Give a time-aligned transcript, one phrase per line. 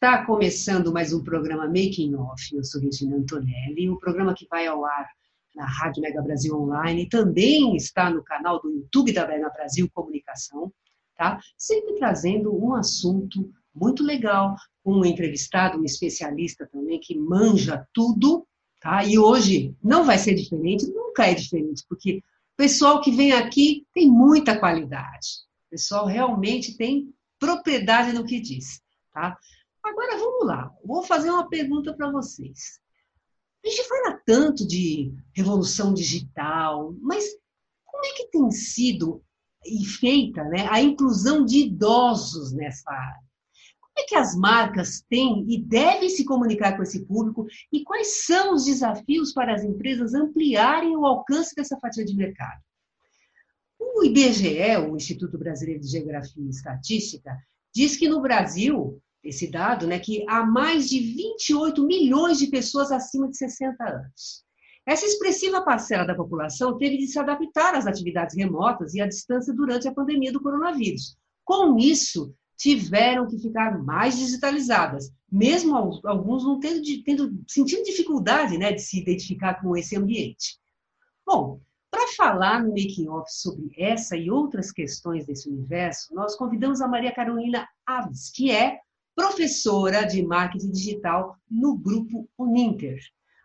[0.00, 2.54] Está começando mais um programa Making Off.
[2.54, 5.10] Eu sou Regina Antonelli, um programa que vai ao ar
[5.56, 10.72] na Rádio Mega Brasil Online, também está no canal do YouTube da Mega Brasil Comunicação,
[11.16, 11.40] tá?
[11.56, 18.46] Sempre trazendo um assunto muito legal, com um entrevistado, um especialista também que manja tudo,
[18.80, 19.04] tá?
[19.04, 23.84] E hoje não vai ser diferente, nunca é diferente, porque o pessoal que vem aqui
[23.92, 25.26] tem muita qualidade.
[25.66, 28.80] O pessoal realmente tem propriedade no que diz,
[29.12, 29.36] tá?
[29.88, 32.78] Agora vamos lá, vou fazer uma pergunta para vocês.
[33.64, 37.24] A gente fala tanto de revolução digital, mas
[37.86, 39.22] como é que tem sido
[39.66, 43.28] e feita né, a inclusão de idosos nessa área?
[43.80, 48.26] Como é que as marcas têm e devem se comunicar com esse público e quais
[48.26, 52.60] são os desafios para as empresas ampliarem o alcance dessa fatia de mercado?
[53.80, 57.36] O IBGE, o Instituto Brasileiro de Geografia e Estatística,
[57.74, 62.92] diz que no Brasil esse dado, né, que há mais de 28 milhões de pessoas
[62.92, 64.44] acima de 60 anos.
[64.86, 69.52] Essa expressiva parcela da população teve de se adaptar às atividades remotas e à distância
[69.52, 71.16] durante a pandemia do coronavírus.
[71.44, 78.72] Com isso, tiveram que ficar mais digitalizadas, mesmo alguns não tendo, tendo sentindo dificuldade né,
[78.72, 80.58] de se identificar com esse ambiente.
[81.24, 86.80] Bom, para falar no Making Off sobre essa e outras questões desse universo, nós convidamos
[86.80, 88.78] a Maria Carolina Aves, que é
[89.18, 93.00] professora de marketing digital no grupo Uninter.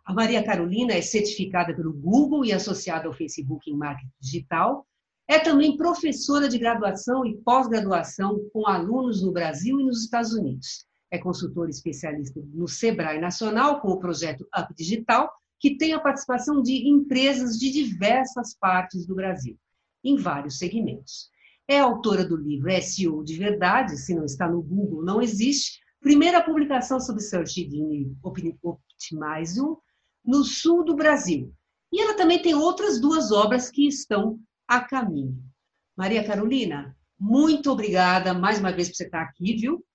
[0.05, 4.85] A Maria Carolina é certificada pelo Google e associada ao Facebook em marketing digital.
[5.27, 10.85] É também professora de graduação e pós-graduação com alunos no Brasil e nos Estados Unidos.
[11.09, 15.27] É consultora especialista no Sebrae Nacional com o projeto Up Digital,
[15.59, 19.57] que tem a participação de empresas de diversas partes do Brasil,
[20.03, 21.32] em vários segmentos.
[21.67, 25.79] É autora do livro SEO de Verdade, se não está no Google, não existe.
[26.01, 29.77] Primeira publicação sobre Search Engine Optimization
[30.25, 31.53] no sul do Brasil.
[31.91, 35.37] E ela também tem outras duas obras que estão a caminho.
[35.95, 39.85] Maria Carolina, muito obrigada mais uma vez por você estar aqui, viu?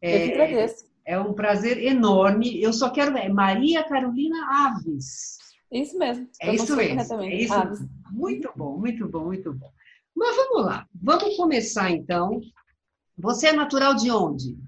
[0.00, 0.88] É, Eu que agradeço.
[1.04, 2.62] É um prazer enorme.
[2.62, 3.28] Eu só quero ver.
[3.30, 4.36] Maria Carolina
[4.66, 5.38] Aves.
[5.72, 6.28] Isso mesmo.
[6.40, 7.00] É isso mesmo.
[7.24, 7.54] É isso.
[7.54, 7.80] Aves.
[8.12, 9.72] Muito bom, muito bom, muito bom.
[10.18, 12.40] Mas vamos lá, vamos começar então.
[13.16, 14.58] Você é natural de onde?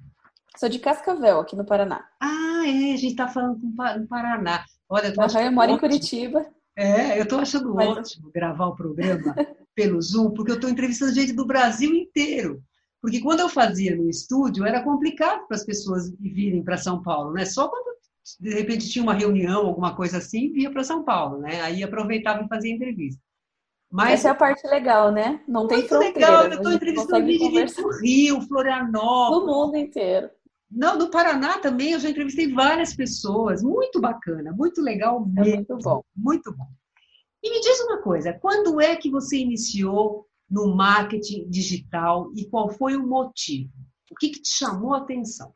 [0.57, 2.07] Sou de Cascavel, aqui no Paraná.
[2.21, 4.65] Ah, é, a gente está falando no Paraná.
[4.89, 6.47] Olha, eu, tô eu moro em Curitiba.
[6.77, 7.89] É, eu estou achando Mas...
[7.89, 9.35] ótimo gravar o programa
[9.75, 12.63] pelo Zoom, porque eu estou entrevistando gente do Brasil inteiro.
[13.03, 17.33] Porque quando eu fazia no estúdio, era complicado para as pessoas virem para São Paulo,
[17.33, 17.45] né?
[17.45, 17.91] Só quando
[18.39, 21.61] de repente tinha uma reunião, alguma coisa assim, via para São Paulo, né?
[21.63, 23.21] Aí aproveitava e fazia entrevista.
[23.91, 25.43] Mas, Essa é a parte legal, né?
[25.49, 26.15] Não tem fronteira.
[26.15, 29.41] legal, eu estou entrevistando gente do Rio, Florianópolis.
[29.41, 30.31] Do mundo inteiro.
[30.71, 33.63] Não, no Paraná também eu já entrevistei várias pessoas.
[33.63, 35.53] Muito bacana, muito legal mesmo.
[35.53, 36.05] É muito bom.
[36.15, 36.69] Muito bom.
[37.43, 42.71] E me diz uma coisa, quando é que você iniciou no marketing digital e qual
[42.71, 43.73] foi o motivo?
[44.11, 45.53] O que, que te chamou a atenção?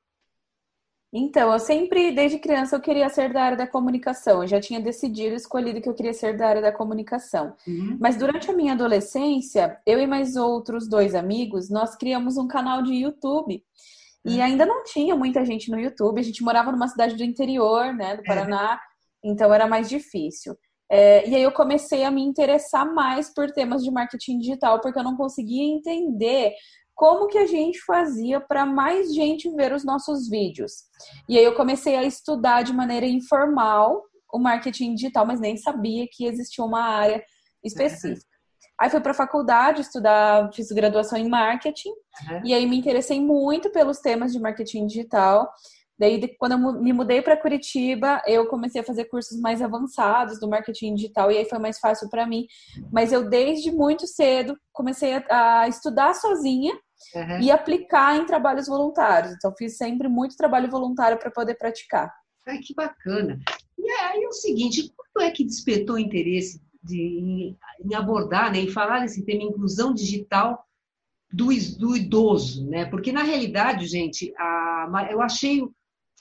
[1.17, 4.43] Então, eu sempre, desde criança, eu queria ser da área da comunicação.
[4.43, 7.55] Eu já tinha decidido, escolhido que eu queria ser da área da comunicação.
[7.69, 7.97] Uhum.
[8.01, 12.83] Mas durante a minha adolescência, eu e mais outros dois amigos, nós criamos um canal
[12.83, 13.63] de YouTube.
[14.25, 14.33] Uhum.
[14.33, 16.19] E ainda não tinha muita gente no YouTube.
[16.19, 18.25] A gente morava numa cidade do interior, né, do é.
[18.25, 18.81] Paraná.
[19.23, 20.57] Então era mais difícil.
[20.91, 24.99] É, e aí eu comecei a me interessar mais por temas de marketing digital, porque
[24.99, 26.53] eu não conseguia entender
[26.95, 30.73] como que a gente fazia para mais gente ver os nossos vídeos.
[31.29, 34.03] E aí eu comecei a estudar de maneira informal
[34.33, 37.23] o marketing digital, mas nem sabia que existia uma área
[37.63, 38.35] específica.
[38.81, 42.41] Aí fui para a faculdade estudar, fiz graduação em marketing, uhum.
[42.45, 45.49] e aí me interessei muito pelos temas de marketing digital.
[45.99, 50.49] Daí, quando eu me mudei para Curitiba, eu comecei a fazer cursos mais avançados do
[50.49, 52.47] marketing digital e aí foi mais fácil para mim.
[52.93, 56.75] Mas eu, desde muito cedo, comecei a, a estudar sozinha
[57.15, 57.41] uhum.
[57.41, 59.33] e aplicar em trabalhos voluntários.
[59.35, 62.13] Então, fiz sempre muito trabalho voluntário para poder praticar.
[62.47, 63.39] Ai, que bacana.
[63.79, 68.59] E aí é o seguinte, quando é que despertou interesse de, em, em, abordar, né,
[68.59, 70.65] em falar desse tema inclusão digital
[71.33, 71.49] do,
[71.79, 72.85] do idoso, né?
[72.85, 75.63] Porque na realidade, gente, a, eu achei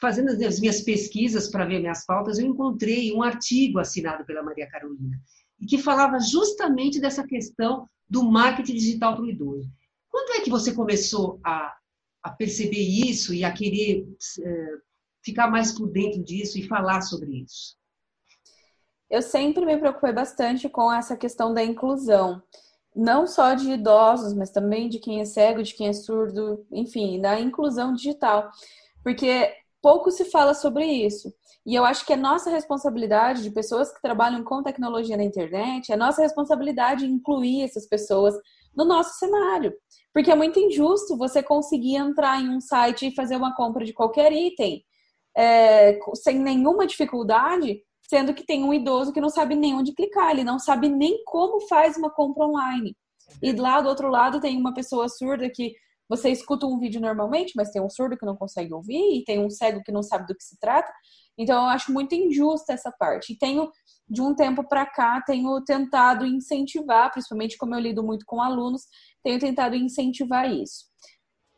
[0.03, 4.67] fazendo as minhas pesquisas para ver minhas pautas, eu encontrei um artigo assinado pela Maria
[4.67, 5.17] Carolina
[5.57, 9.71] e que falava justamente dessa questão do marketing digital para o idoso.
[10.09, 11.73] Quando é que você começou a,
[12.21, 14.05] a perceber isso e a querer
[14.41, 14.67] é,
[15.23, 17.77] ficar mais por dentro disso e falar sobre isso?
[19.09, 22.43] Eu sempre me preocupei bastante com essa questão da inclusão,
[22.93, 27.21] não só de idosos, mas também de quem é cego, de quem é surdo, enfim,
[27.21, 28.51] da inclusão digital.
[29.01, 31.31] Porque pouco se fala sobre isso.
[31.65, 35.91] E eu acho que é nossa responsabilidade de pessoas que trabalham com tecnologia na internet,
[35.91, 38.33] é nossa responsabilidade incluir essas pessoas
[38.75, 39.73] no nosso cenário.
[40.13, 43.93] Porque é muito injusto você conseguir entrar em um site e fazer uma compra de
[43.93, 44.83] qualquer item
[45.35, 50.31] é, sem nenhuma dificuldade, sendo que tem um idoso que não sabe nem onde clicar,
[50.31, 52.95] ele não sabe nem como faz uma compra online.
[53.41, 55.73] E lá do outro lado tem uma pessoa surda que
[56.15, 59.39] você escuta um vídeo normalmente, mas tem um surdo que não consegue ouvir e tem
[59.39, 60.91] um cego que não sabe do que se trata.
[61.37, 63.33] Então eu acho muito injusta essa parte.
[63.33, 63.69] E tenho
[64.07, 68.83] de um tempo para cá tenho tentado incentivar, principalmente como eu lido muito com alunos,
[69.23, 70.85] tenho tentado incentivar isso.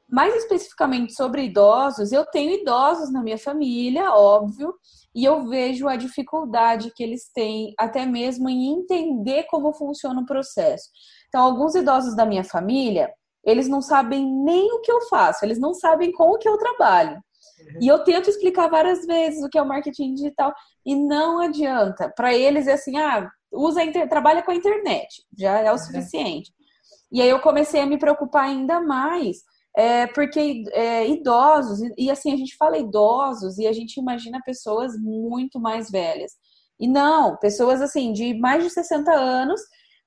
[0.07, 4.74] Mais especificamente sobre idosos, eu tenho idosos na minha família, óbvio,
[5.13, 10.25] e eu vejo a dificuldade que eles têm até mesmo em entender como funciona o
[10.25, 10.90] processo.
[11.28, 13.12] Então, alguns idosos da minha família,
[13.46, 16.58] eles não sabem nem o que eu faço, eles não sabem com o que eu
[16.58, 17.14] trabalho.
[17.16, 17.80] Uhum.
[17.82, 20.54] E eu tento explicar várias vezes o que é o marketing digital
[20.86, 22.12] e não adianta.
[22.16, 24.10] Para eles é assim, ah, usa inter...
[24.10, 25.78] trabalha com a internet, já é o uhum.
[25.78, 26.52] suficiente.
[27.12, 29.38] E aí eu comecei a me preocupar ainda mais,
[29.78, 34.98] é, porque é, idosos, e assim, a gente fala idosos e a gente imagina pessoas
[34.98, 36.34] muito mais velhas.
[36.80, 39.62] E não, pessoas assim, de mais de 60 anos,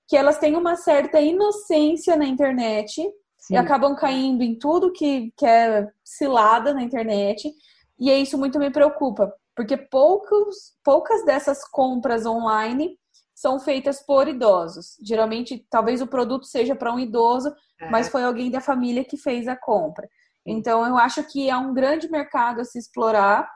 [0.07, 3.03] que elas têm uma certa inocência na internet,
[3.49, 3.55] Sim.
[3.55, 7.51] e acabam caindo em tudo que, que é cilada na internet.
[7.99, 12.97] E é isso muito me preocupa, porque poucos, poucas dessas compras online
[13.35, 14.99] são feitas por idosos.
[15.03, 17.91] Geralmente, talvez o produto seja para um idoso, é.
[17.91, 20.09] mas foi alguém da família que fez a compra.
[20.45, 23.49] Então, eu acho que é um grande mercado a se explorar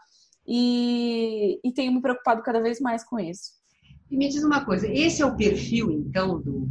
[0.46, 3.52] e, e tenho me preocupado cada vez mais com isso.
[4.10, 6.68] E me diz uma coisa, esse é o perfil, então, do,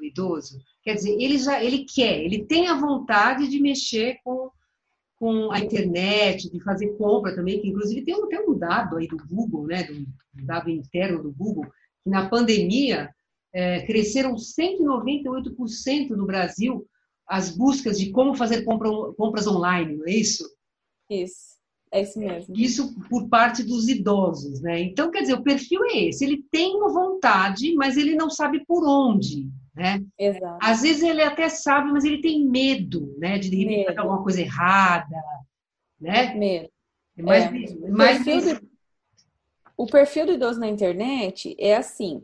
[0.00, 0.58] do idoso?
[0.82, 4.50] Quer dizer, ele já ele quer, ele tem a vontade de mexer com,
[5.16, 9.18] com a internet, de fazer compra também, que inclusive tem, tem um dado aí do
[9.28, 11.66] Google, né, do, um dado interno do Google,
[12.02, 13.14] que na pandemia
[13.52, 16.86] é, cresceram 198% no Brasil
[17.26, 20.44] as buscas de como fazer compra, compras online, não é isso?
[21.08, 21.50] Isso.
[21.92, 22.54] É isso mesmo.
[22.56, 24.80] Isso por parte dos idosos, né?
[24.80, 26.24] Então, quer dizer, o perfil é esse.
[26.24, 29.48] Ele tem uma vontade, mas ele não sabe por onde
[29.80, 30.04] né?
[30.18, 30.58] Exato.
[30.62, 33.38] Às vezes ele até sabe, mas ele tem medo, né?
[33.38, 35.16] De de repente fazer alguma coisa errada,
[35.98, 36.34] né?
[36.34, 36.68] Medo.
[37.16, 37.88] É mais, é.
[37.88, 38.68] mais o, perfil do,
[39.78, 42.22] o perfil do idoso na internet é assim,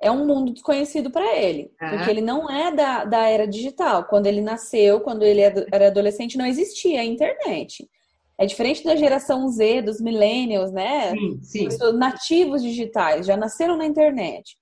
[0.00, 1.90] é um mundo desconhecido para ele, ah.
[1.90, 4.04] porque ele não é da, da era digital.
[4.04, 7.88] Quando ele nasceu, quando ele era adolescente, não existia a internet.
[8.36, 11.10] É diferente da geração Z, dos millennials, né?
[11.10, 11.66] Sim, sim.
[11.66, 14.58] Os nativos digitais, já nasceram na internet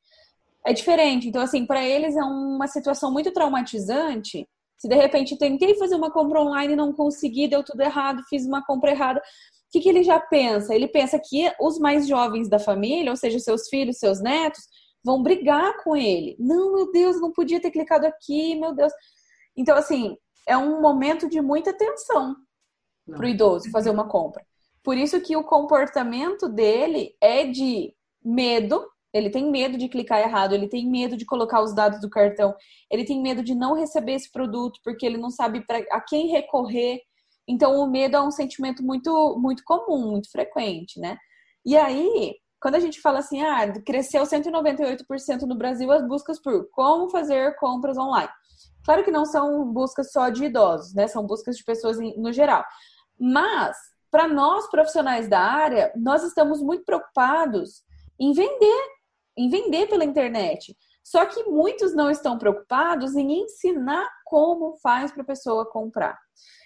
[0.66, 1.28] é diferente.
[1.28, 4.46] Então, assim, para eles é uma situação muito traumatizante.
[4.76, 8.44] Se de repente tentei fazer uma compra online e não consegui, deu tudo errado, fiz
[8.44, 9.22] uma compra errada, o
[9.70, 10.74] que, que ele já pensa?
[10.74, 14.62] Ele pensa que os mais jovens da família, ou seja, seus filhos, seus netos,
[15.04, 16.36] vão brigar com ele.
[16.38, 18.92] Não, meu Deus, não podia ter clicado aqui, meu Deus.
[19.56, 20.16] Então, assim,
[20.48, 22.34] é um momento de muita tensão
[23.06, 24.44] para o idoso fazer uma compra.
[24.82, 27.94] Por isso que o comportamento dele é de
[28.24, 28.84] medo
[29.16, 32.54] ele tem medo de clicar errado, ele tem medo de colocar os dados do cartão,
[32.90, 36.28] ele tem medo de não receber esse produto porque ele não sabe pra, a quem
[36.28, 37.00] recorrer.
[37.48, 41.16] Então, o medo é um sentimento muito, muito comum, muito frequente, né?
[41.64, 46.68] E aí, quando a gente fala assim, ah, cresceu 198% no Brasil as buscas por
[46.70, 48.30] como fazer compras online.
[48.84, 51.08] Claro que não são buscas só de idosos, né?
[51.08, 52.64] São buscas de pessoas no geral.
[53.18, 53.76] Mas,
[54.10, 57.82] para nós profissionais da área, nós estamos muito preocupados
[58.18, 58.95] em vender
[59.36, 60.76] em vender pela internet.
[61.04, 66.18] Só que muitos não estão preocupados em ensinar como faz para a pessoa comprar.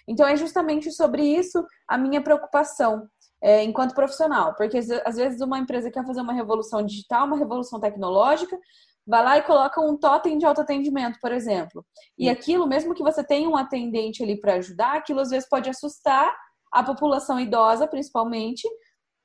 [0.07, 3.07] Então é justamente sobre isso a minha preocupação
[3.41, 7.79] é, enquanto profissional, porque às vezes uma empresa quer fazer uma revolução digital, uma revolução
[7.79, 8.57] tecnológica,
[9.05, 11.83] vai lá e coloca um totem de autoatendimento, por exemplo.
[12.17, 15.69] E aquilo, mesmo que você tenha um atendente ali para ajudar, aquilo às vezes pode
[15.69, 16.35] assustar
[16.71, 18.67] a população idosa, principalmente,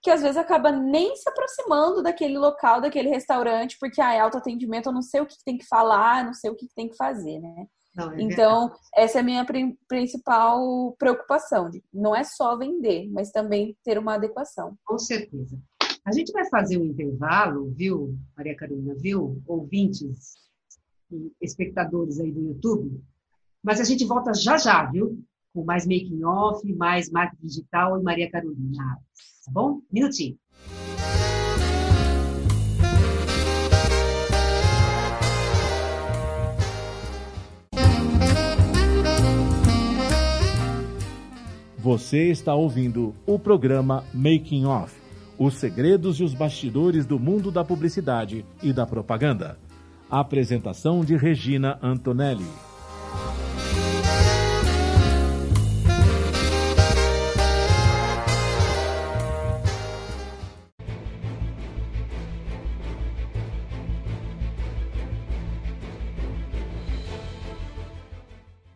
[0.06, 4.88] que às vezes acaba nem se aproximando daquele local, daquele restaurante, porque ah, é autoatendimento,
[4.88, 7.40] eu não sei o que tem que falar, não sei o que tem que fazer,
[7.40, 7.66] né?
[7.92, 8.80] Não, é então, verdade.
[8.94, 9.44] essa é a minha
[9.88, 11.68] principal preocupação.
[11.92, 14.78] Não é só vender, mas também ter uma adequação.
[14.84, 15.58] Com certeza.
[16.04, 20.36] A gente vai fazer um intervalo, viu, Maria Carolina, viu, ouvintes
[21.10, 23.02] e espectadores aí do YouTube,
[23.60, 25.18] mas a gente volta já já, viu?
[25.56, 28.98] Com mais making off, mais marketing digital e Maria Carolina.
[29.46, 29.80] Tá bom?
[29.90, 30.36] Minutinho.
[41.78, 44.94] Você está ouvindo o programa Making Off
[45.38, 49.58] Os segredos e os bastidores do mundo da publicidade e da propaganda.
[50.10, 52.44] A apresentação de Regina Antonelli.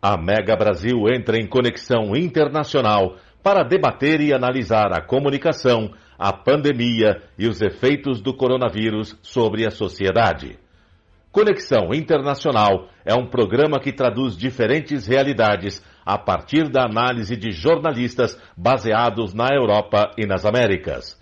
[0.02, 7.23] A Mega Brasil entra em conexão internacional para debater e analisar a comunicação, a pandemia
[7.38, 10.59] e os efeitos do coronavírus sobre a sociedade.
[11.30, 18.40] Conexão Internacional é um programa que traduz diferentes realidades a partir da análise de jornalistas
[18.57, 21.21] baseados na Europa e nas Américas.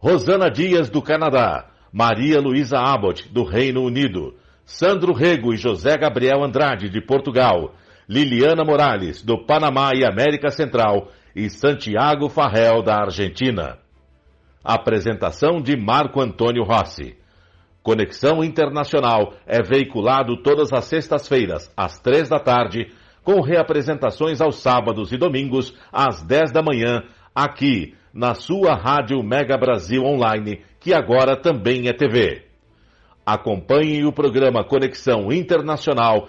[0.00, 6.42] Rosana Dias, do Canadá, Maria Luísa Abbott, do Reino Unido, Sandro Rego e José Gabriel
[6.42, 7.74] Andrade, de Portugal,
[8.08, 13.78] Liliana Morales, do Panamá e América Central, e Santiago Farrell, da Argentina.
[14.64, 17.16] Apresentação de Marco Antônio Rossi.
[17.82, 25.12] Conexão Internacional é veiculado todas as sextas-feiras, às três da tarde, com reapresentações aos sábados
[25.12, 27.02] e domingos, às dez da manhã,
[27.34, 32.46] aqui, na sua Rádio Mega Brasil Online, que agora também é TV.
[33.26, 36.28] Acompanhe o programa Conexão Internacional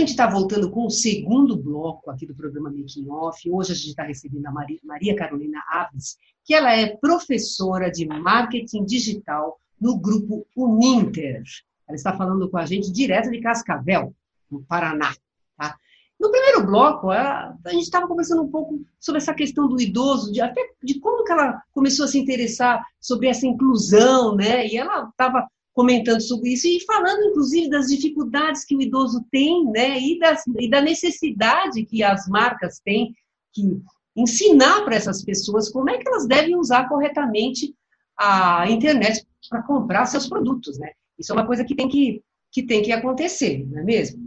[0.00, 3.50] Gente está voltando com o segundo bloco aqui do programa Making Off.
[3.50, 4.52] Hoje a gente está recebendo a
[4.82, 11.42] Maria Carolina Aves, que ela é professora de marketing digital no grupo Uninter.
[11.86, 14.14] Ela está falando com a gente direto de Cascavel,
[14.50, 15.14] no Paraná.
[15.58, 15.76] Tá?
[16.18, 20.40] No primeiro bloco, a, gente estava conversando um pouco sobre essa questão do idoso, de,
[20.40, 24.66] até de como que ela começou a se interessar sobre essa inclusão, né?
[24.66, 25.46] E ela estava
[25.80, 30.44] comentando sobre isso e falando, inclusive, das dificuldades que o idoso tem, né, e, das,
[30.58, 33.14] e da necessidade que as marcas têm
[33.50, 33.80] que
[34.14, 37.74] ensinar para essas pessoas como é que elas devem usar corretamente
[38.18, 40.90] a internet para comprar seus produtos, né?
[41.18, 42.22] Isso é uma coisa que tem que,
[42.52, 44.20] que, tem que acontecer, não é mesmo?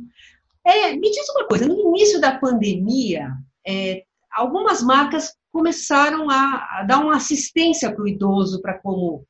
[0.66, 3.32] É, me diz uma coisa, no início da pandemia,
[3.68, 9.24] é, algumas marcas começaram a, a dar uma assistência para o idoso para como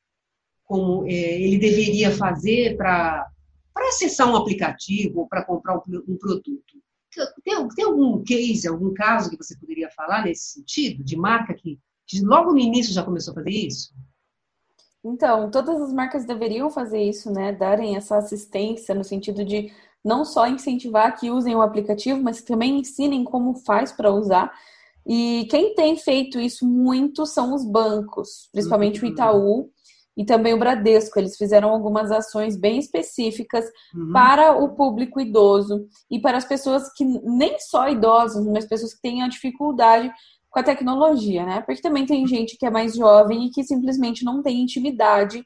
[0.66, 3.30] como é, ele deveria fazer para
[3.76, 6.82] acessar um aplicativo, para comprar um, um produto.
[7.44, 11.80] Tem, tem, algum case, algum caso que você poderia falar nesse sentido, de marca que,
[12.08, 13.94] que logo no início já começou a fazer isso?
[15.04, 17.52] Então, todas as marcas deveriam fazer isso, né?
[17.52, 19.72] Darem essa assistência no sentido de
[20.04, 24.52] não só incentivar que usem o aplicativo, mas também ensinem como faz para usar.
[25.06, 29.10] E quem tem feito isso muito são os bancos, principalmente uhum.
[29.10, 29.70] o Itaú,
[30.16, 31.20] e também o Bradesco.
[31.20, 34.12] Eles fizeram algumas ações bem específicas uhum.
[34.12, 39.02] para o público idoso e para as pessoas que nem só idosos, mas pessoas que
[39.02, 40.12] têm a dificuldade
[40.50, 41.62] com a tecnologia, né?
[41.62, 45.44] Porque também tem gente que é mais jovem e que simplesmente não tem intimidade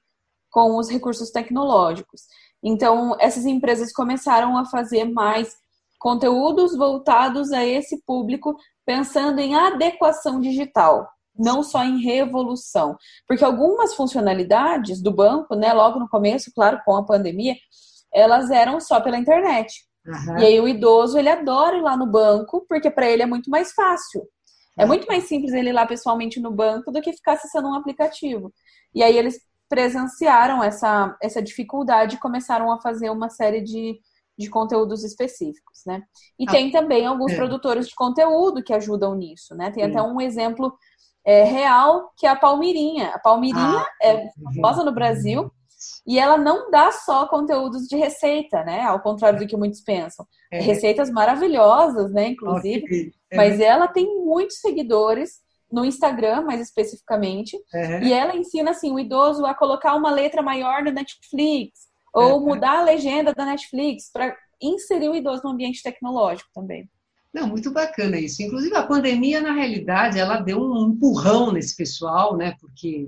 [0.52, 2.24] com os recursos tecnológicos.
[2.62, 5.56] Então, essas empresas começaram a fazer mais
[6.00, 8.56] conteúdos voltados a esse público,
[8.86, 11.08] pensando em adequação digital,
[11.38, 12.98] não só em revolução.
[13.28, 17.56] Porque algumas funcionalidades do banco, né, logo no começo, claro, com a pandemia,
[18.14, 19.86] elas eram só pela internet.
[20.06, 20.40] Uhum.
[20.40, 23.50] E aí o idoso, ele adora ir lá no banco, porque para ele é muito
[23.50, 24.28] mais fácil.
[24.78, 27.74] É muito mais simples ele ir lá pessoalmente no banco do que ficar acessando um
[27.74, 28.54] aplicativo.
[28.94, 34.00] E aí eles presenciaram essa, essa dificuldade e começaram a fazer uma série de,
[34.38, 36.04] de conteúdos específicos, né?
[36.40, 37.36] E ah, tem também alguns é.
[37.36, 39.72] produtores de conteúdo que ajudam nisso, né?
[39.72, 39.90] Tem Sim.
[39.90, 40.78] até um exemplo
[41.28, 43.10] é, real que é a Palmirinha.
[43.10, 45.52] A Palmirinha ah, é famosa no Brasil
[46.08, 48.84] e ela não dá só conteúdos de receita, né?
[48.84, 50.26] Ao contrário do que muitos pensam.
[50.50, 50.62] É.
[50.62, 52.30] Receitas maravilhosas, né?
[52.30, 53.12] Inclusive, okay.
[53.30, 53.36] É.
[53.36, 58.02] mas ela tem muitos seguidores no Instagram, mais especificamente, uhum.
[58.02, 62.46] e ela ensina assim o idoso a colocar uma letra maior no Netflix ou uhum.
[62.46, 66.90] mudar a legenda da Netflix para inserir o idoso no ambiente tecnológico também.
[67.34, 68.42] Não, muito bacana isso.
[68.42, 72.56] Inclusive a pandemia, na realidade, ela deu um empurrão nesse pessoal, né?
[72.60, 73.08] Porque,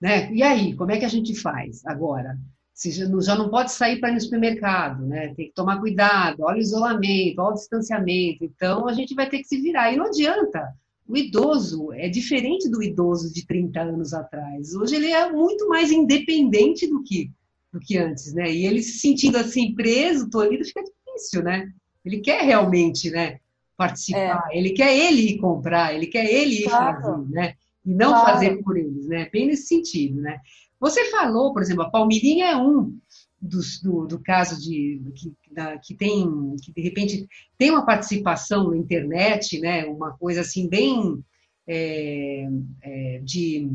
[0.00, 0.32] né?
[0.32, 2.38] E aí, como é que a gente faz agora?
[2.72, 5.34] Se já não pode sair para ir no supermercado, né?
[5.34, 8.44] Tem que tomar cuidado, olha o isolamento, olha o distanciamento.
[8.44, 9.92] Então a gente vai ter que se virar.
[9.92, 10.74] E não adianta
[11.06, 14.74] o idoso é diferente do idoso de 30 anos atrás.
[14.74, 17.30] Hoje ele é muito mais independente do que,
[17.70, 18.50] do que antes, né?
[18.50, 21.70] E ele se sentindo assim preso, tolhido, fica difícil, né?
[22.04, 23.38] Ele quer realmente, né,
[23.76, 24.58] participar, é.
[24.58, 27.00] ele quer ele ir comprar, ele quer ele ir claro.
[27.00, 27.54] fazer, né?
[27.84, 28.26] E não claro.
[28.26, 29.28] fazer por eles, né?
[29.32, 30.40] Bem nesse sentido, né?
[30.80, 32.96] Você falou, por exemplo, a Palmirinha é um
[33.40, 38.70] do, do, do caso de que, da, que tem que de repente tem uma participação
[38.70, 39.84] na internet, né?
[39.84, 41.22] Uma coisa assim bem
[41.66, 42.48] é,
[42.82, 43.68] é, de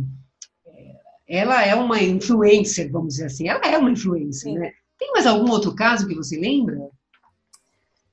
[0.65, 0.95] é,
[1.27, 4.57] ela é uma influencer, vamos dizer assim, ela é uma influencer, Sim.
[4.57, 4.71] né?
[4.97, 6.89] Tem mais algum outro caso que você lembra?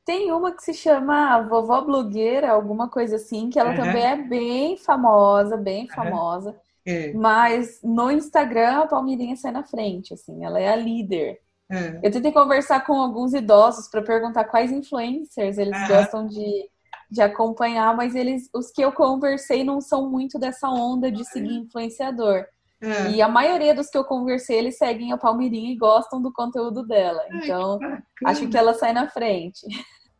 [0.06, 3.76] Tem uma que se chama Vovó Blogueira, alguma coisa assim, que ela uhum.
[3.76, 6.56] também é bem famosa, bem famosa.
[6.86, 7.20] Uhum.
[7.20, 11.40] Mas no Instagram a Palmeirinha sai na frente, assim, ela é a líder.
[11.68, 11.98] É.
[12.04, 15.88] Eu tentei conversar com alguns idosos para perguntar quais influencers eles uhum.
[15.88, 16.70] gostam de,
[17.10, 21.56] de acompanhar, mas eles, os que eu conversei não são muito dessa onda de seguir
[21.56, 22.46] influenciador.
[22.86, 23.10] É.
[23.10, 26.86] E a maioria dos que eu conversei, eles seguem a Palmeirinha e gostam do conteúdo
[26.86, 27.20] dela.
[27.32, 29.66] Então, Ai, que acho que ela sai na frente.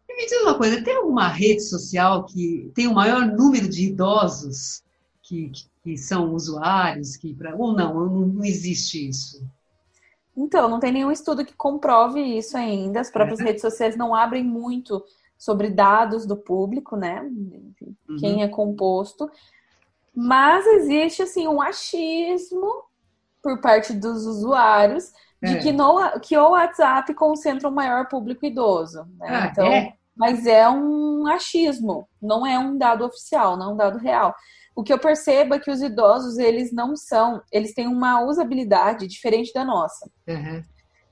[0.09, 3.87] E me diz uma coisa, tem alguma rede social que tem o maior número de
[3.87, 4.83] idosos
[5.23, 9.45] que, que, que são usuários, que pra, ou não, não, existe isso?
[10.37, 13.01] Então, não tem nenhum estudo que comprove isso ainda.
[13.01, 13.47] As próprias uhum.
[13.47, 15.05] redes sociais não abrem muito
[15.39, 17.23] sobre dados do público, né?
[17.23, 18.17] Uhum.
[18.19, 19.31] Quem é composto.
[20.17, 22.85] Mas existe, assim, um achismo
[23.43, 25.59] por parte dos usuários de é.
[25.59, 29.07] que, no, que o WhatsApp concentra um maior público idoso.
[29.19, 29.29] Né?
[29.29, 29.93] Ah, então, é?
[30.17, 34.35] Mas é um achismo, não é um dado oficial, não é um dado real
[34.77, 39.07] o que eu percebo é que os idosos, eles não são, eles têm uma usabilidade
[39.07, 40.09] diferente da nossa.
[40.29, 40.63] Uhum.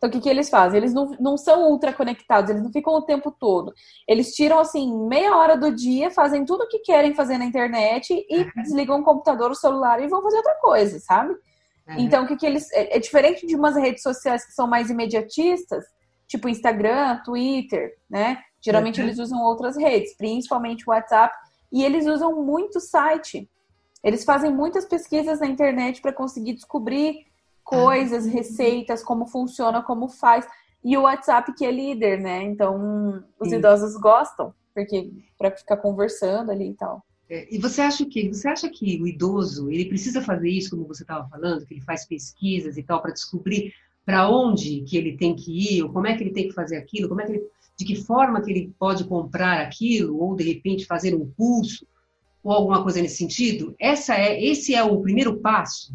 [0.05, 0.77] Então, o que, que eles fazem?
[0.77, 3.73] Eles não, não são ultra conectados, eles não ficam o tempo todo.
[4.07, 8.13] Eles tiram, assim, meia hora do dia, fazem tudo o que querem fazer na internet
[8.29, 8.51] e uhum.
[8.57, 11.33] desligam o computador, o celular e vão fazer outra coisa, sabe?
[11.33, 11.97] Uhum.
[11.99, 12.71] Então, o que, que eles.
[12.73, 15.85] É, é, diferente de umas redes sociais que são mais imediatistas,
[16.27, 18.43] tipo Instagram, Twitter, né?
[18.61, 19.07] Geralmente uhum.
[19.07, 21.35] eles usam outras redes, principalmente WhatsApp,
[21.73, 23.49] e eles usam muito site.
[24.03, 27.25] Eles fazem muitas pesquisas na internet para conseguir descobrir
[27.65, 30.47] coisas, receitas, como funciona, como faz.
[30.85, 32.43] E o WhatsApp que é líder, né?
[32.43, 33.57] Então, os Sim.
[33.57, 37.03] idosos gostam, porque para ficar conversando ali e tal.
[37.29, 40.87] É, e você acha que você acha que o idoso ele precisa fazer isso, como
[40.87, 43.73] você estava falando, que ele faz pesquisas e tal para descobrir
[44.05, 46.77] para onde que ele tem que ir, ou como é que ele tem que fazer
[46.77, 47.47] aquilo, como é que ele,
[47.79, 51.87] de que forma que ele pode comprar aquilo, ou de repente fazer um curso
[52.43, 53.75] ou alguma coisa nesse sentido?
[53.79, 55.95] Essa é, esse é o primeiro passo?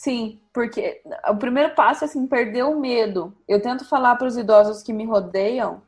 [0.00, 3.36] Sim, porque o primeiro passo é assim, perder o medo.
[3.46, 5.82] Eu tento falar para os idosos que me rodeiam,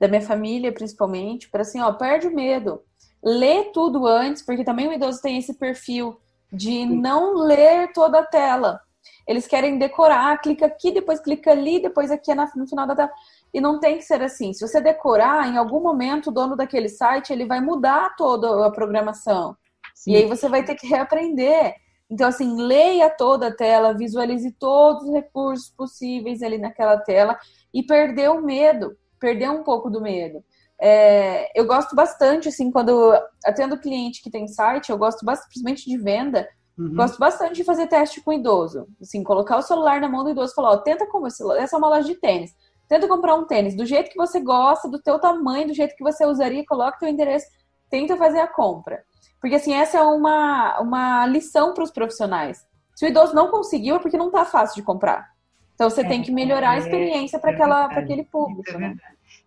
[0.00, 2.82] da minha família principalmente, para assim, ó, perde o medo.
[3.22, 6.20] Lê tudo antes, porque também o idoso tem esse perfil
[6.52, 8.80] de não ler toda a tela.
[9.28, 13.12] Eles querem decorar, clica aqui, depois clica ali, depois aqui é no final da tela.
[13.54, 14.52] E não tem que ser assim.
[14.52, 18.72] Se você decorar, em algum momento o dono daquele site ele vai mudar toda a
[18.72, 19.56] programação.
[19.94, 20.14] Sim.
[20.14, 21.76] E aí você vai ter que reaprender.
[22.12, 27.38] Então, assim, leia toda a tela, visualize todos os recursos possíveis ali naquela tela
[27.72, 30.44] e perder o medo, perder um pouco do medo.
[30.78, 35.88] É, eu gosto bastante, assim, quando atendo cliente que tem site, eu gosto bastante, principalmente
[35.88, 36.46] de venda,
[36.78, 36.94] uhum.
[36.94, 38.86] gosto bastante de fazer teste com idoso.
[39.00, 41.78] Assim, colocar o celular na mão do idoso e falar, ó, tenta como essa é
[41.78, 42.54] uma loja de tênis.
[42.88, 46.04] Tenta comprar um tênis do jeito que você gosta, do teu tamanho, do jeito que
[46.04, 47.46] você usaria, coloca teu endereço,
[47.88, 49.02] tenta fazer a compra.
[49.42, 52.64] Porque assim, essa é uma, uma lição para os profissionais.
[52.94, 55.32] Se o idoso não conseguiu, é porque não está fácil de comprar.
[55.74, 58.70] Então você é, tem que melhorar a é, experiência para é aquele público.
[58.70, 58.96] É né?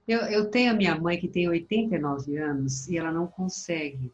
[0.06, 4.12] eu, eu tenho a minha mãe que tem 89 anos e ela não consegue.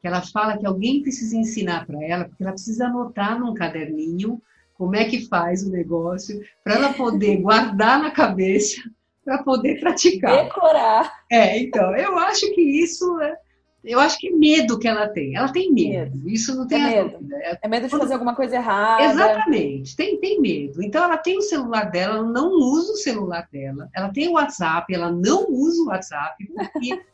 [0.00, 4.42] Que ela fala que alguém precisa ensinar para ela, porque ela precisa anotar num caderninho
[4.74, 8.82] como é que faz o negócio, para ela poder guardar na cabeça,
[9.24, 10.42] para poder praticar.
[10.42, 11.12] Decorar.
[11.30, 13.36] É, então, eu acho que isso é,
[13.84, 15.34] eu acho que é medo que ela tem.
[15.34, 16.16] Ela tem medo.
[16.16, 16.30] medo.
[16.30, 17.34] Isso não tem é medo.
[17.34, 19.04] É, é medo de fazer alguma coisa errada.
[19.04, 19.96] Exatamente.
[19.96, 20.82] Tem, tem medo.
[20.82, 23.88] Então ela tem o celular dela, ela não usa o celular dela.
[23.94, 27.02] Ela tem o WhatsApp, ela não usa o WhatsApp porque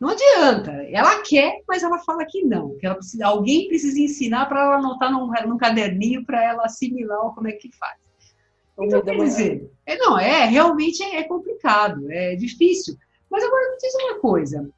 [0.00, 0.70] Não adianta.
[0.92, 2.76] Ela quer, mas ela fala que não.
[2.78, 7.34] Que ela precisa, alguém precisa ensinar para ela anotar num, num caderninho para ela assimilar
[7.34, 7.98] como é que faz.
[8.80, 12.96] Então, quer dizer, é, não, é, realmente é, é complicado, é difícil.
[13.28, 14.70] Mas agora me diz uma coisa.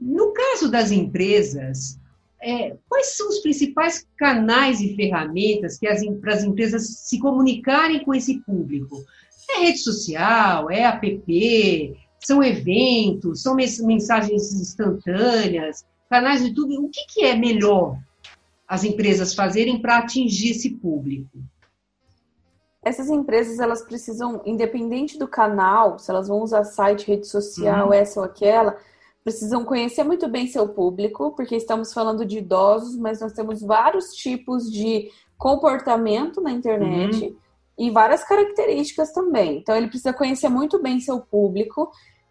[0.00, 1.98] No caso das empresas,
[2.40, 8.04] é, quais são os principais canais e ferramentas que as, para as empresas se comunicarem
[8.04, 9.04] com esse público?
[9.50, 16.78] É rede social, é app, são eventos, são mensagens instantâneas, canais de YouTube.
[16.78, 17.98] O que, que é melhor
[18.66, 21.38] as empresas fazerem para atingir esse público?
[22.82, 27.94] Essas empresas, elas precisam, independente do canal, se elas vão usar site, rede social, uhum.
[27.94, 28.78] essa ou aquela,
[29.32, 34.06] precisam conhecer muito bem seu público, porque estamos falando de idosos, mas nós temos vários
[34.14, 37.26] tipos de comportamento na internet.
[37.26, 39.58] Uhum e várias características também.
[39.58, 41.90] Então, ele precisa conhecer muito bem seu público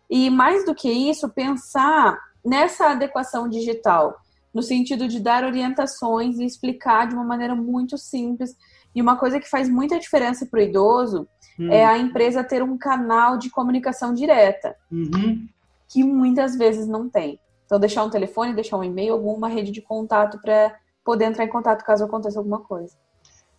[0.10, 4.18] e, mais do que isso, pensar nessa adequação digital,
[4.54, 8.58] no sentido de dar orientações e explicar de uma maneira muito simples.
[8.94, 11.72] E uma coisa que faz muita diferença para o idoso hum.
[11.72, 15.48] é a empresa ter um canal de comunicação direta, uhum.
[15.88, 17.40] Que muitas vezes não tem.
[17.66, 21.50] Então, deixar um telefone, deixar um e-mail, alguma rede de contato para poder entrar em
[21.50, 22.96] contato caso aconteça alguma coisa.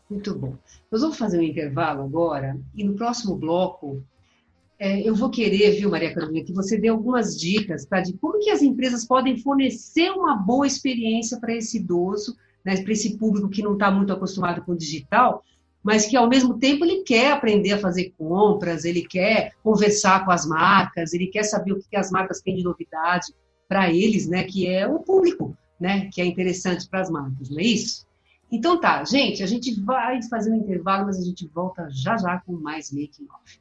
[0.09, 0.55] Muito bom.
[0.91, 4.03] Nós vamos fazer um intervalo agora e no próximo bloco
[4.79, 8.39] é, eu vou querer, viu, Maria Carolina, que você dê algumas dicas tá, de como
[8.39, 13.49] que as empresas podem fornecer uma boa experiência para esse idoso, né, para esse público
[13.49, 15.45] que não está muito acostumado com o digital,
[15.83, 20.31] mas que ao mesmo tempo ele quer aprender a fazer compras, ele quer conversar com
[20.31, 23.33] as marcas, ele quer saber o que as marcas têm de novidade
[23.69, 27.59] para eles, né, que é o público, né, que é interessante para as marcas, não
[27.59, 28.07] é isso?
[28.51, 32.39] Então tá, gente, a gente vai fazer um intervalo, mas a gente volta já já
[32.41, 33.61] com mais making off.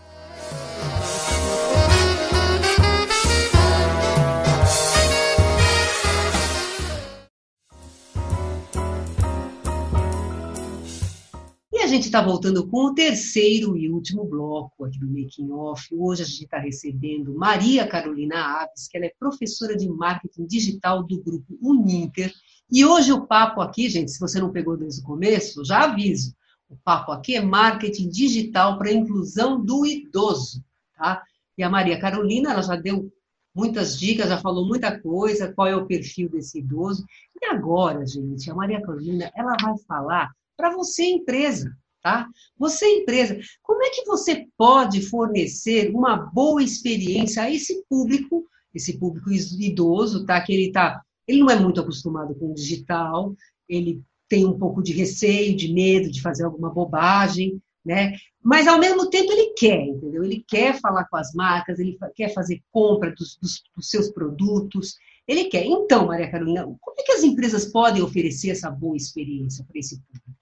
[12.01, 15.87] Gente está voltando com o terceiro e último bloco aqui do Making Off.
[15.93, 21.03] Hoje a gente está recebendo Maria Carolina Aves, que ela é professora de marketing digital
[21.03, 22.33] do grupo Uninter.
[22.71, 26.35] E hoje o papo aqui, gente, se você não pegou desde o começo, já aviso.
[26.67, 30.65] O papo aqui é marketing digital para a inclusão do idoso,
[30.97, 31.21] tá?
[31.55, 33.13] E a Maria Carolina, ela já deu
[33.53, 37.05] muitas dicas, já falou muita coisa, qual é o perfil desse idoso.
[37.39, 42.27] E agora, gente, a Maria Carolina, ela vai falar para você, empresa tá?
[42.57, 48.97] Você, empresa, como é que você pode fornecer uma boa experiência a esse público, esse
[48.97, 50.41] público idoso, tá?
[50.41, 53.35] Que ele tá, ele não é muito acostumado com o digital,
[53.67, 58.15] ele tem um pouco de receio, de medo de fazer alguma bobagem, né?
[58.41, 60.23] Mas ao mesmo tempo ele quer, entendeu?
[60.23, 64.95] Ele quer falar com as marcas, ele quer fazer compra dos, dos, dos seus produtos,
[65.27, 65.65] ele quer.
[65.65, 69.99] Então, Maria Carolina, como é que as empresas podem oferecer essa boa experiência para esse
[70.01, 70.40] público?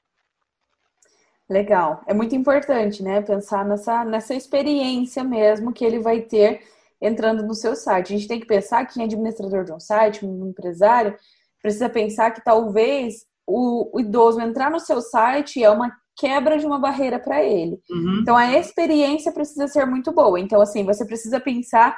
[1.49, 2.01] Legal.
[2.05, 3.21] É muito importante, né?
[3.21, 6.61] Pensar nessa, nessa experiência mesmo que ele vai ter
[7.01, 8.13] entrando no seu site.
[8.13, 11.15] A gente tem que pensar que administrador de um site, um empresário,
[11.61, 16.67] precisa pensar que talvez o, o idoso entrar no seu site é uma quebra de
[16.67, 17.81] uma barreira para ele.
[17.89, 18.19] Uhum.
[18.21, 20.39] Então a experiência precisa ser muito boa.
[20.39, 21.97] Então, assim, você precisa pensar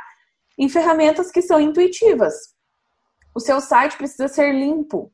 [0.58, 2.34] em ferramentas que são intuitivas.
[3.36, 5.12] O seu site precisa ser limpo,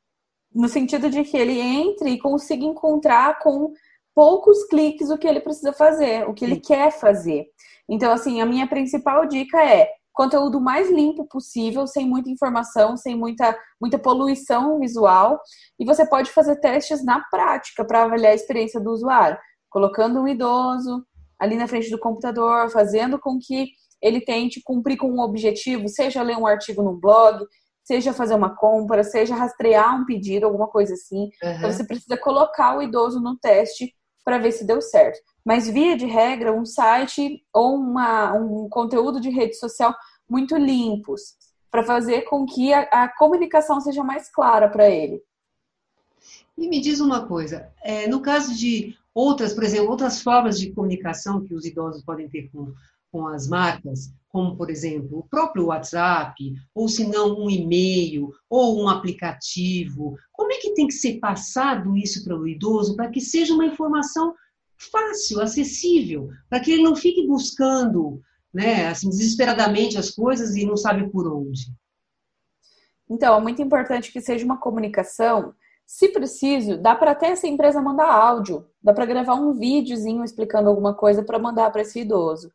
[0.54, 3.71] no sentido de que ele entre e consiga encontrar com
[4.17, 7.45] poucos cliques o que ele precisa fazer, o que ele quer fazer.
[7.88, 13.15] Então, assim, a minha principal dica é conteúdo mais limpo possível, sem muita informação, sem
[13.15, 15.39] muita, muita poluição visual.
[15.80, 19.38] E você pode fazer testes na prática para avaliar a experiência do usuário,
[19.69, 21.06] colocando um idoso
[21.39, 23.67] ali na frente do computador, fazendo com que
[24.01, 27.45] ele tente cumprir com um objetivo, seja ler um artigo no blog,
[27.84, 31.30] seja fazer uma compra, seja rastrear um pedido, alguma coisa assim.
[31.43, 31.51] Uhum.
[31.51, 33.95] Então você precisa colocar o idoso no teste
[34.28, 35.22] para ver se deu certo.
[35.46, 39.96] Mas, via de regra, um site ou uma, um conteúdo de rede social
[40.30, 41.38] muito limpos,
[41.72, 45.24] para fazer com que a, a, comunicação seja mais clara para ele.
[46.58, 50.74] E me diz uma coisa, é, no caso de outras, por exemplo, outras formas de
[50.74, 52.74] comunicação que os idosos podem ter com,
[53.17, 56.36] com as marcas, como, por exemplo, o próprio WhatsApp,
[56.75, 60.15] ou se não um e-mail, ou um aplicativo.
[60.32, 63.65] Como é que tem que ser passado isso para o idoso para que seja uma
[63.65, 64.36] informação
[64.91, 68.21] fácil, acessível, para que ele não fique buscando
[68.53, 71.73] né, assim, desesperadamente as coisas e não sabe por onde?
[73.10, 75.56] Então, é muito importante que seja uma comunicação.
[75.88, 80.69] Se preciso, dá para até essa empresa mandar áudio, dá para gravar um videozinho explicando
[80.69, 82.51] alguma coisa para mandar para esse idoso.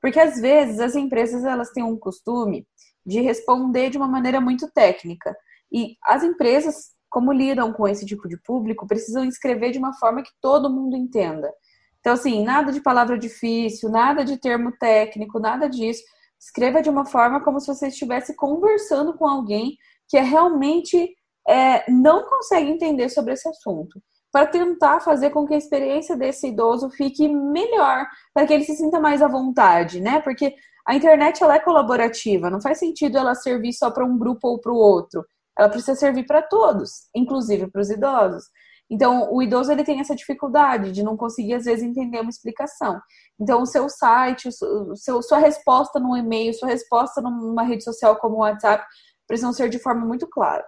[0.00, 2.66] Porque às vezes as empresas elas têm um costume
[3.04, 5.36] de responder de uma maneira muito técnica.
[5.72, 10.22] E as empresas, como lidam com esse tipo de público, precisam escrever de uma forma
[10.22, 11.52] que todo mundo entenda.
[12.00, 16.02] Então, assim, nada de palavra difícil, nada de termo técnico, nada disso.
[16.38, 19.76] Escreva de uma forma como se você estivesse conversando com alguém
[20.08, 21.14] que é realmente
[21.48, 24.00] é, não consegue entender sobre esse assunto
[24.36, 28.76] para tentar fazer com que a experiência desse idoso fique melhor, para que ele se
[28.76, 30.20] sinta mais à vontade, né?
[30.20, 30.54] Porque
[30.86, 34.60] a internet ela é colaborativa, não faz sentido ela servir só para um grupo ou
[34.60, 35.24] para o outro.
[35.58, 38.44] Ela precisa servir para todos, inclusive para os idosos.
[38.90, 43.00] Então, o idoso ele tem essa dificuldade de não conseguir às vezes entender uma explicação.
[43.40, 48.16] Então, o seu site, o seu, sua resposta no e-mail, sua resposta numa rede social
[48.16, 48.84] como o WhatsApp
[49.26, 50.62] precisam ser de forma muito clara.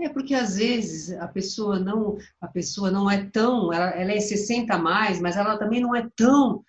[0.00, 4.20] É porque às vezes a pessoa não, a pessoa não é tão, ela, ela é
[4.20, 6.64] 60 a mais, mas ela também não é tão,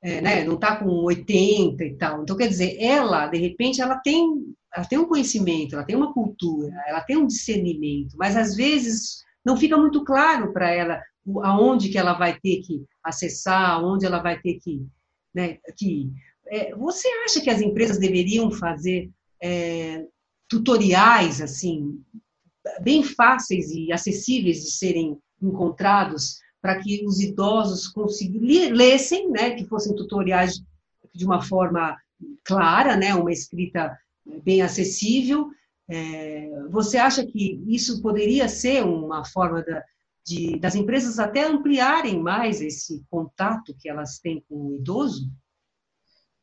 [0.00, 2.22] é, né, não está com 80 e tal.
[2.22, 6.12] Então, quer dizer, ela, de repente, ela tem, ela tem um conhecimento, ela tem uma
[6.12, 11.02] cultura, ela tem um discernimento, mas às vezes não fica muito claro para ela
[11.42, 14.86] aonde que ela vai ter que acessar, aonde ela vai ter que,
[15.34, 16.10] né, que
[16.46, 19.10] é, você acha que as empresas deveriam fazer
[19.42, 20.06] é,
[20.48, 22.00] tutoriais assim
[22.80, 27.92] bem fáceis e acessíveis de serem encontrados para que os idosos
[28.70, 30.60] lessem, né, que fossem tutoriais
[31.14, 31.96] de uma forma
[32.44, 33.96] clara, né, uma escrita
[34.42, 35.48] bem acessível.
[35.88, 39.82] É, você acha que isso poderia ser uma forma da,
[40.24, 45.30] de, das empresas até ampliarem mais esse contato que elas têm com o idoso?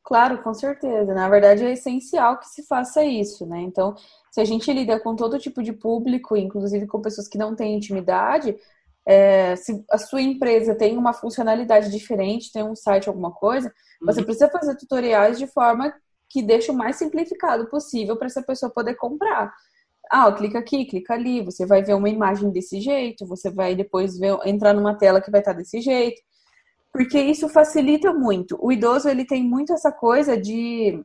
[0.06, 1.12] Claro, com certeza.
[1.12, 3.60] Na verdade, é essencial que se faça isso, né?
[3.62, 3.92] Então,
[4.30, 7.74] se a gente lida com todo tipo de público, inclusive com pessoas que não têm
[7.74, 8.56] intimidade,
[9.04, 13.66] é, se a sua empresa tem uma funcionalidade diferente, tem um site, alguma coisa,
[14.00, 14.06] uhum.
[14.06, 15.92] você precisa fazer tutoriais de forma
[16.30, 19.52] que deixe o mais simplificado possível para essa pessoa poder comprar.
[20.08, 24.16] Ah, clica aqui, clica ali, você vai ver uma imagem desse jeito, você vai depois
[24.16, 26.22] ver, entrar numa tela que vai estar desse jeito
[26.96, 28.56] porque isso facilita muito.
[28.58, 31.04] O idoso ele tem muito essa coisa de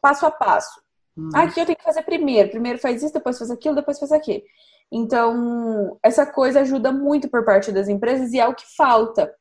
[0.00, 0.80] passo a passo.
[1.16, 1.30] Hum.
[1.34, 2.50] Ah, aqui eu tenho que fazer primeiro.
[2.50, 4.44] Primeiro faz isso, depois faz aquilo, depois faz aquilo.
[4.92, 9.34] Então, essa coisa ajuda muito por parte das empresas e é o que falta.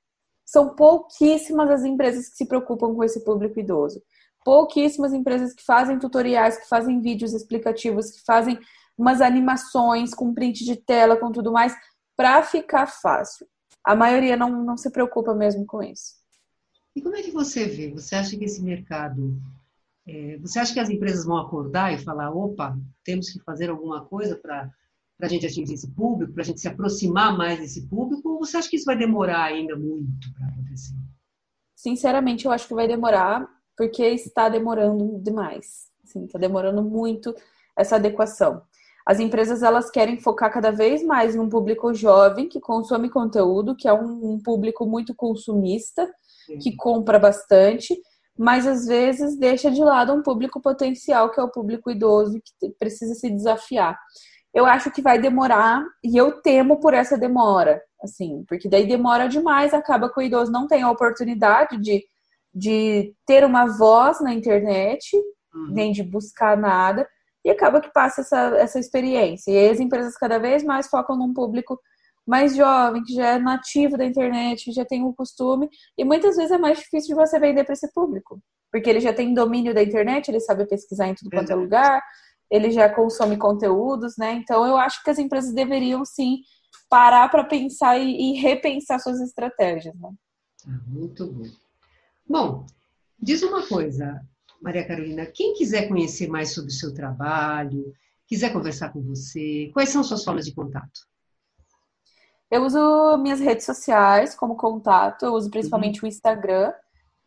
[0.43, 4.01] São pouquíssimas as empresas que se preocupam com esse público idoso.
[4.43, 8.57] Pouquíssimas empresas que fazem tutoriais, que fazem vídeos explicativos, que fazem
[8.97, 11.75] umas animações com print de tela, com tudo mais,
[12.15, 13.45] para ficar fácil
[13.87, 16.15] a maioria não, não se preocupa mesmo com isso.
[16.93, 17.89] E como é que você vê?
[17.91, 19.41] Você acha que esse mercado.
[20.05, 24.03] É, você acha que as empresas vão acordar e falar: opa, temos que fazer alguma
[24.03, 24.69] coisa para
[25.21, 28.29] a gente atingir esse público, para a gente se aproximar mais desse público?
[28.29, 30.95] Ou você acha que isso vai demorar ainda muito para acontecer?
[31.73, 33.47] Sinceramente, eu acho que vai demorar,
[33.77, 35.87] porque está demorando demais.
[36.03, 37.33] Está demorando muito
[37.77, 38.63] essa adequação.
[39.07, 43.73] As empresas elas querem focar cada vez mais em um público jovem que consome conteúdo,
[43.73, 46.05] que é um, um público muito consumista,
[46.45, 46.57] Sim.
[46.59, 47.97] que compra bastante,
[48.37, 52.69] mas às vezes deixa de lado um público potencial, que é o público idoso, que
[52.77, 53.97] precisa se desafiar.
[54.53, 59.29] Eu acho que vai demorar e eu temo por essa demora, assim, porque daí demora
[59.29, 62.03] demais, acaba que o idoso não tem a oportunidade de,
[62.53, 65.15] de ter uma voz na internet,
[65.55, 65.67] uhum.
[65.71, 67.07] nem de buscar nada
[67.47, 69.49] e acaba que passa essa, essa experiência.
[69.49, 71.79] E aí as empresas cada vez mais focam num público
[72.27, 76.35] mais jovem, que já é nativo da internet, que já tem o costume, e muitas
[76.35, 78.37] vezes é mais difícil de você vender para esse público,
[78.69, 82.01] porque ele já tem domínio da internet, ele sabe pesquisar em tudo quanto é lugar,
[82.51, 84.33] ele já consome conteúdos, né?
[84.33, 86.39] Então eu acho que as empresas deveriam sim
[86.89, 89.95] parar para pensar e, e, repensar suas estratégias.
[89.95, 90.09] Né?
[90.85, 91.43] Muito bom.
[92.29, 92.65] Bom,
[93.17, 94.21] diz uma coisa,
[94.61, 97.93] Maria Carolina, quem quiser conhecer mais sobre o seu trabalho,
[98.27, 101.07] quiser conversar com você, quais são suas formas de contato?
[102.49, 106.05] Eu uso minhas redes sociais como contato, eu uso principalmente uhum.
[106.05, 106.73] o Instagram,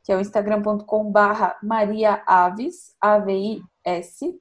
[0.03, 4.41] que é o instagram.com/barra Maria Aves, A-V-I-S.